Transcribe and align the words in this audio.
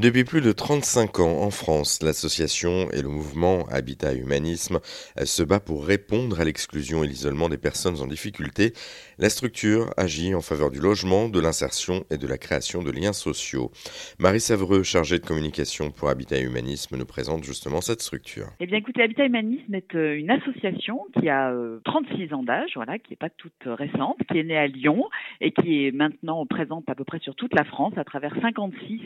Depuis 0.00 0.22
plus 0.22 0.42
de 0.42 0.52
35 0.52 1.18
ans 1.18 1.42
en 1.42 1.50
France, 1.50 2.04
l'association 2.04 2.88
et 2.92 3.02
le 3.02 3.08
mouvement 3.08 3.66
Habitat 3.68 4.14
Humanisme 4.14 4.78
se 5.24 5.42
bat 5.42 5.58
pour 5.58 5.84
répondre 5.84 6.40
à 6.40 6.44
l'exclusion 6.44 7.02
et 7.02 7.08
l'isolement 7.08 7.48
des 7.48 7.58
personnes 7.58 8.00
en 8.00 8.06
difficulté. 8.06 8.74
La 9.18 9.28
structure 9.28 9.90
agit 9.96 10.36
en 10.36 10.40
faveur 10.40 10.70
du 10.70 10.78
logement, 10.78 11.28
de 11.28 11.40
l'insertion 11.40 12.04
et 12.12 12.16
de 12.16 12.28
la 12.28 12.38
création 12.38 12.84
de 12.84 12.92
liens 12.92 13.12
sociaux. 13.12 13.72
Marie 14.20 14.38
Savreux, 14.38 14.84
chargée 14.84 15.18
de 15.18 15.26
communication 15.26 15.90
pour 15.90 16.10
Habitat 16.10 16.38
Humanisme, 16.38 16.96
nous 16.96 17.04
présente 17.04 17.42
justement 17.42 17.80
cette 17.80 18.00
structure. 18.00 18.46
Eh 18.60 18.66
bien 18.66 18.78
écoutez, 18.78 19.02
Habitat 19.02 19.26
Humanisme 19.26 19.74
est 19.74 19.96
euh, 19.96 20.16
une 20.16 20.30
association 20.30 21.06
qui 21.18 21.28
a 21.28 21.52
36 21.84 22.28
euh, 22.30 22.36
ans 22.36 22.44
d'âge, 22.44 22.70
voilà, 22.76 23.00
qui 23.00 23.10
n'est 23.10 23.16
pas 23.16 23.30
toute 23.30 23.64
récente, 23.64 24.18
qui 24.30 24.38
est 24.38 24.44
née 24.44 24.56
à 24.56 24.68
Lyon 24.68 25.08
et 25.40 25.50
qui 25.50 25.86
est 25.86 25.90
maintenant 25.90 26.46
présente 26.46 26.88
à 26.88 26.94
peu 26.94 27.02
près 27.02 27.18
sur 27.18 27.34
toute 27.34 27.52
la 27.52 27.64
France 27.64 27.94
à 27.96 28.04
travers 28.04 28.32
56 28.40 29.00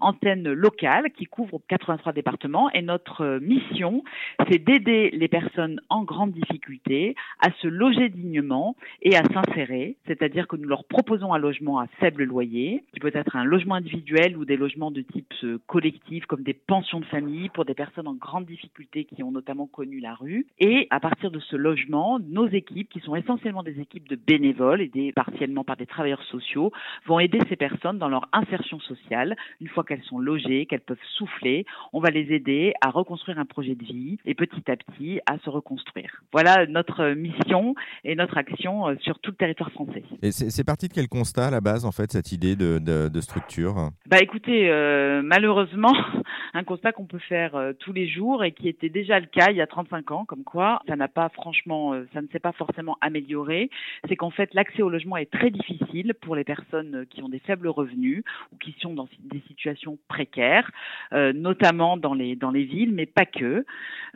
en 0.00 0.14
antenne 0.22 0.52
locale 0.52 1.10
qui 1.12 1.26
couvre 1.26 1.60
83 1.68 2.12
départements 2.12 2.70
et 2.70 2.82
notre 2.82 3.22
euh, 3.22 3.40
mission, 3.40 4.04
c'est 4.50 4.58
d'aider 4.58 5.10
les 5.10 5.28
personnes 5.28 5.80
en 5.88 6.04
grande 6.04 6.32
difficulté 6.32 7.14
à 7.40 7.50
se 7.60 7.66
loger 7.66 8.08
dignement 8.08 8.76
et 9.02 9.16
à 9.16 9.22
s'insérer, 9.24 9.96
c'est-à-dire 10.06 10.46
que 10.46 10.56
nous 10.56 10.68
leur 10.68 10.84
proposons 10.84 11.34
un 11.34 11.38
logement 11.38 11.80
à 11.80 11.86
faible 11.98 12.24
loyer, 12.24 12.84
qui 12.92 13.00
peut 13.00 13.10
être 13.14 13.36
un 13.36 13.44
logement 13.44 13.74
individuel 13.74 14.36
ou 14.36 14.44
des 14.44 14.56
logements 14.56 14.90
de 14.90 15.00
type 15.00 15.32
euh, 15.44 15.58
collectif 15.66 16.26
comme 16.26 16.42
des 16.42 16.54
pensions 16.54 17.00
de 17.00 17.04
famille 17.06 17.48
pour 17.48 17.64
des 17.64 17.74
personnes 17.74 18.06
en 18.06 18.14
grande 18.14 18.46
difficulté 18.46 19.04
qui 19.04 19.22
ont 19.22 19.32
notamment 19.32 19.66
connu 19.66 20.00
la 20.00 20.14
rue. 20.14 20.46
Et 20.58 20.86
à 20.90 21.00
partir 21.00 21.30
de 21.30 21.40
ce 21.40 21.56
logement, 21.56 22.18
nos 22.20 22.46
équipes, 22.46 22.88
qui 22.90 23.00
sont 23.00 23.16
essentiellement 23.16 23.62
des 23.62 23.80
équipes 23.80 24.08
de 24.08 24.16
bénévoles 24.16 24.82
aidées 24.82 25.12
partiellement 25.12 25.64
par 25.64 25.76
des 25.76 25.86
travailleurs 25.86 26.22
sociaux, 26.24 26.72
vont 27.06 27.18
aider 27.18 27.38
ces 27.48 27.56
personnes 27.56 27.98
dans 27.98 28.08
leur 28.08 28.28
insertion 28.32 28.78
sociale 28.80 29.36
une 29.60 29.68
fois 29.68 29.84
qu'elles 29.84 30.02
sont 30.04 30.11
logées, 30.20 30.66
qu'elles 30.66 30.80
peuvent 30.80 30.96
souffler. 31.16 31.64
On 31.92 32.00
va 32.00 32.10
les 32.10 32.32
aider 32.32 32.72
à 32.80 32.90
reconstruire 32.90 33.38
un 33.38 33.44
projet 33.44 33.74
de 33.74 33.84
vie 33.84 34.18
et 34.24 34.34
petit 34.34 34.70
à 34.70 34.76
petit 34.76 35.20
à 35.26 35.38
se 35.38 35.50
reconstruire. 35.50 36.22
Voilà 36.32 36.66
notre 36.66 37.10
mission 37.10 37.74
et 38.04 38.14
notre 38.14 38.36
action 38.36 38.88
euh, 38.88 38.94
sur 39.00 39.18
tout 39.18 39.30
le 39.30 39.36
territoire 39.36 39.70
français. 39.70 40.02
Et 40.22 40.32
c'est 40.32 40.64
parti 40.64 40.88
de 40.88 40.92
quel 40.92 41.08
constat 41.08 41.48
à 41.48 41.50
la 41.50 41.60
base 41.60 41.84
en 41.84 41.92
fait 41.92 42.10
cette 42.12 42.32
idée 42.32 42.56
de, 42.56 43.20
structure? 43.20 43.90
Bah 44.06 44.18
écoutez, 44.20 44.68
euh, 44.68 45.22
malheureusement, 45.22 45.94
un 46.54 46.64
constat 46.64 46.92
qu'on 46.92 47.04
peut 47.04 47.20
faire 47.20 47.54
euh, 47.54 47.72
tous 47.78 47.92
les 47.92 48.08
jours 48.08 48.42
et 48.42 48.52
qui 48.52 48.68
était 48.68 48.88
déjà 48.88 49.20
le 49.20 49.26
cas 49.26 49.50
il 49.50 49.56
y 49.56 49.60
a 49.60 49.66
35 49.66 50.10
ans, 50.10 50.24
comme 50.24 50.42
quoi 50.42 50.82
ça 50.88 50.96
n'a 50.96 51.08
pas 51.08 51.28
franchement, 51.28 51.94
ça 52.12 52.20
ne 52.20 52.26
s'est 52.28 52.40
pas 52.40 52.52
forcément 52.52 52.96
amélioré. 53.00 53.70
C'est 54.08 54.16
qu'en 54.16 54.30
fait 54.30 54.52
l'accès 54.54 54.82
au 54.82 54.88
logement 54.88 55.16
est 55.16 55.30
très 55.30 55.50
difficile 55.50 56.14
pour 56.20 56.34
les 56.34 56.44
personnes 56.44 57.06
qui 57.10 57.22
ont 57.22 57.28
des 57.28 57.38
faibles 57.38 57.68
revenus 57.68 58.24
ou 58.52 58.56
qui 58.56 58.74
sont 58.80 58.94
dans 58.94 59.08
des 59.20 59.42
situations 59.48 59.91
précaires, 60.08 60.70
euh, 61.12 61.32
notamment 61.32 61.96
dans 61.96 62.14
les, 62.14 62.36
dans 62.36 62.50
les 62.50 62.64
villes, 62.64 62.92
mais 62.92 63.06
pas 63.06 63.26
que. 63.26 63.64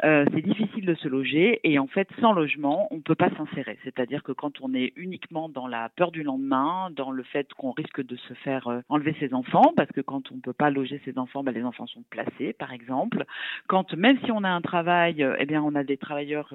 Euh, 0.05 0.27
c'est 0.35 0.43
difficile 0.43 0.85
de 0.85 0.95
se 0.95 1.09
loger 1.09 1.61
et 1.65 1.79
en 1.79 1.87
fait, 1.87 2.09
sans 2.21 2.33
logement, 2.33 2.89
on 2.91 2.97
ne 2.97 3.01
peut 3.01 3.15
pas 3.15 3.31
s'insérer. 3.31 3.79
C'est-à-dire 3.85 4.23
que 4.23 4.33
quand 4.33 4.61
on 4.61 4.75
est 4.75 4.93
uniquement 4.97 5.49
dans 5.49 5.67
la 5.67 5.89
peur 5.89 6.11
du 6.11 6.23
lendemain, 6.23 6.91
dans 6.95 7.11
le 7.11 7.23
fait 7.23 7.53
qu'on 7.55 7.73
risque 7.73 8.05
de 8.05 8.17
se 8.17 8.35
faire 8.35 8.69
euh, 8.69 8.81
enlever 8.89 9.17
ses 9.21 9.33
enfants, 9.33 9.73
parce 9.77 9.91
que 9.93 10.01
quand 10.01 10.31
on 10.31 10.37
ne 10.37 10.41
peut 10.41 10.53
pas 10.53 10.71
loger 10.71 11.01
ses 11.05 11.19
enfants, 11.19 11.43
ben, 11.43 11.53
les 11.53 11.65
enfants 11.65 11.87
sont 11.87 12.05
placés, 12.11 12.53
par 12.53 12.73
exemple. 12.73 13.25
Quand 13.69 13.95
même 13.95 14.19
si 14.25 14.31
on 14.33 14.45
a 14.45 14.51
un 14.51 14.61
travail, 14.61 15.27
eh 15.39 15.47
bien, 15.47 15.63
on 15.63 15.75
a 15.75 15.85
des 15.85 15.97
travailleurs 15.97 16.53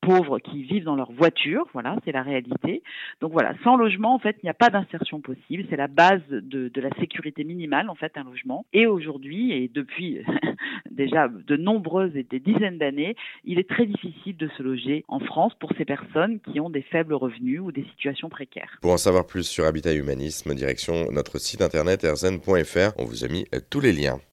pauvres 0.00 0.38
qui 0.38 0.62
vivent 0.62 0.84
dans 0.84 0.96
leur 0.96 1.12
voiture. 1.12 1.66
Voilà, 1.72 1.96
c'est 2.04 2.12
la 2.12 2.22
réalité. 2.22 2.82
Donc 3.20 3.32
voilà, 3.32 3.54
sans 3.64 3.76
logement, 3.76 4.14
en 4.14 4.18
fait, 4.18 4.36
il 4.42 4.46
n'y 4.46 4.50
a 4.50 4.54
pas 4.54 4.70
d'insertion 4.70 5.20
possible. 5.20 5.64
C'est 5.68 5.76
la 5.76 5.88
base 5.88 6.22
de, 6.28 6.68
de 6.68 6.80
la 6.80 6.90
sécurité 6.98 7.44
minimale, 7.44 7.90
en 7.90 7.94
fait, 7.94 8.16
un 8.16 8.24
logement. 8.24 8.57
Et 8.72 8.86
aujourd'hui, 8.86 9.52
et 9.52 9.68
depuis 9.68 10.18
déjà 10.90 11.28
de 11.28 11.56
nombreuses 11.56 12.16
et 12.16 12.22
des 12.22 12.40
dizaines 12.40 12.78
d'années, 12.78 13.16
il 13.44 13.58
est 13.58 13.68
très 13.68 13.86
difficile 13.86 14.36
de 14.36 14.48
se 14.56 14.62
loger 14.62 15.04
en 15.08 15.20
France 15.20 15.52
pour 15.60 15.72
ces 15.76 15.84
personnes 15.84 16.40
qui 16.40 16.60
ont 16.60 16.70
des 16.70 16.82
faibles 16.82 17.14
revenus 17.14 17.60
ou 17.60 17.72
des 17.72 17.84
situations 17.84 18.28
précaires. 18.28 18.78
Pour 18.82 18.92
en 18.92 18.96
savoir 18.96 19.26
plus 19.26 19.46
sur 19.46 19.64
Habitat 19.64 19.94
Humanisme, 19.94 20.54
direction 20.54 21.10
notre 21.10 21.38
site 21.38 21.62
internet 21.62 22.04
erzen.fr. 22.04 22.92
On 22.98 23.04
vous 23.04 23.24
a 23.24 23.28
mis 23.28 23.46
tous 23.70 23.80
les 23.80 23.92
liens. 23.92 24.20